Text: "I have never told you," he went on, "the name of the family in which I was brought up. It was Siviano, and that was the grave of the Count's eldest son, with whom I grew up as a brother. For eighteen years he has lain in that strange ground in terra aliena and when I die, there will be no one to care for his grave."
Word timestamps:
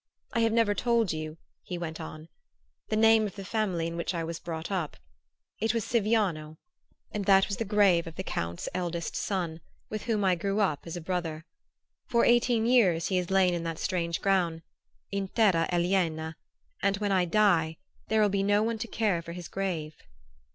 "I 0.33 0.39
have 0.39 0.51
never 0.51 0.73
told 0.73 1.13
you," 1.13 1.37
he 1.61 1.77
went 1.77 2.01
on, 2.01 2.27
"the 2.89 2.95
name 2.95 3.27
of 3.27 3.35
the 3.35 3.45
family 3.45 3.85
in 3.85 3.95
which 3.95 4.15
I 4.15 4.23
was 4.23 4.39
brought 4.39 4.71
up. 4.71 4.97
It 5.59 5.75
was 5.75 5.85
Siviano, 5.85 6.57
and 7.11 7.25
that 7.25 7.47
was 7.47 7.57
the 7.57 7.65
grave 7.65 8.07
of 8.07 8.15
the 8.15 8.23
Count's 8.23 8.67
eldest 8.73 9.15
son, 9.15 9.61
with 9.89 10.05
whom 10.05 10.25
I 10.25 10.33
grew 10.33 10.59
up 10.59 10.87
as 10.87 10.97
a 10.97 11.01
brother. 11.01 11.45
For 12.07 12.25
eighteen 12.25 12.65
years 12.65 13.09
he 13.09 13.17
has 13.17 13.29
lain 13.29 13.53
in 13.53 13.61
that 13.65 13.77
strange 13.77 14.23
ground 14.23 14.63
in 15.11 15.27
terra 15.27 15.69
aliena 15.71 16.35
and 16.81 16.97
when 16.97 17.11
I 17.11 17.25
die, 17.25 17.77
there 18.07 18.23
will 18.23 18.29
be 18.29 18.41
no 18.41 18.63
one 18.63 18.79
to 18.79 18.87
care 18.87 19.21
for 19.21 19.33
his 19.33 19.47
grave." 19.47 19.93